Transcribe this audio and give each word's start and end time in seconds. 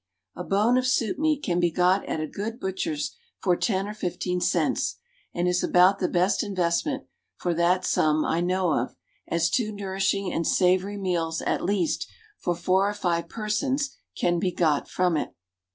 A 0.35 0.43
bone 0.43 0.79
of 0.79 0.87
soup 0.87 1.19
meat 1.19 1.43
can 1.43 1.59
be 1.59 1.69
got 1.69 2.03
at 2.09 2.19
a 2.19 2.25
good 2.25 2.59
butcher's 2.59 3.15
for 3.37 3.55
ten 3.55 3.87
or 3.87 3.93
fifteen 3.93 4.41
cents, 4.41 4.95
and 5.31 5.47
is 5.47 5.63
about 5.63 5.99
the 5.99 6.07
best 6.07 6.41
investment, 6.41 7.03
for 7.35 7.53
that 7.53 7.85
sum 7.85 8.25
I 8.25 8.41
know 8.41 8.73
of, 8.73 8.95
as 9.27 9.47
two 9.51 9.71
nourishing 9.71 10.33
and 10.33 10.47
savory 10.47 10.97
meals, 10.97 11.43
at 11.43 11.63
least, 11.63 12.07
for 12.39 12.55
four 12.55 12.89
or 12.89 12.95
five 12.95 13.29
persons 13.29 13.95
can 14.17 14.39
be 14.39 14.51
got 14.51 14.87
from 14.89 15.15
it. 15.17 15.35